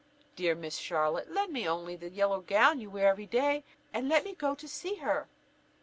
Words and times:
Dear 0.35 0.55
Miss 0.55 0.77
Charlotte, 0.77 1.29
lend 1.31 1.53
me 1.53 1.67
only 1.67 1.95
the 1.95 2.09
yellow 2.09 2.41
gown 2.41 2.79
you 2.79 2.89
wear 2.89 3.07
every 3.09 3.27
day, 3.27 3.63
and 3.93 4.09
let 4.09 4.23
me 4.25 4.33
go 4.33 4.55
to 4.55 4.67
see 4.67 4.95
her." 4.95 5.27